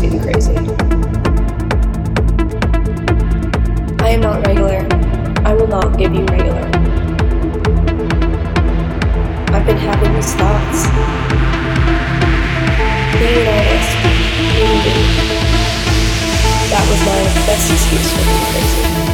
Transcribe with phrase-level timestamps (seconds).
[0.00, 0.56] getting crazy.
[4.00, 4.86] I am not regular.
[5.44, 6.64] I will not give you regular.
[9.52, 10.86] I've been having these thoughts.
[13.18, 13.90] Being an artist,
[14.54, 14.96] being me.
[16.70, 19.09] That was my best excuse for being crazy.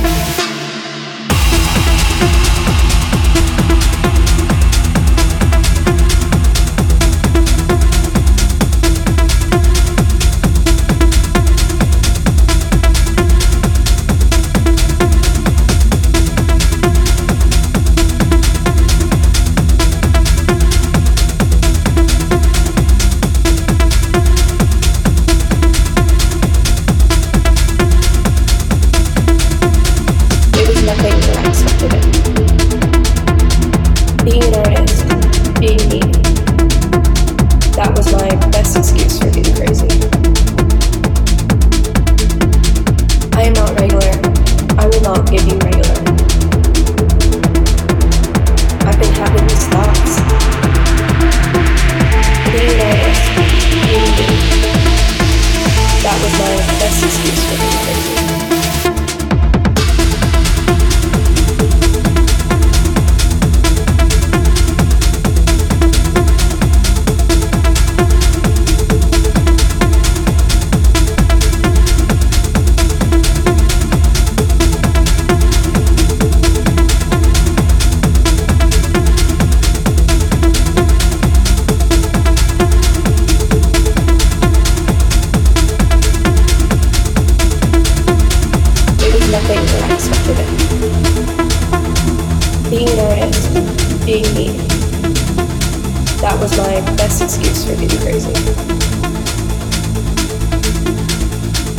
[96.37, 98.29] that was my best excuse for being crazy.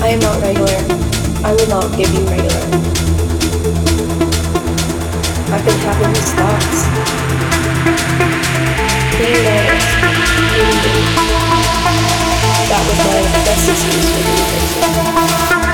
[0.01, 0.73] I am not regular.
[1.45, 2.65] I will not give you regular.
[5.53, 6.89] I've been having these thoughts.
[9.17, 9.85] Being nice,
[12.67, 15.66] That was my best excuse for being crazy.